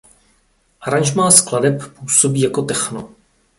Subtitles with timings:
[0.81, 3.09] Aranžmá skladeb působí jako techno.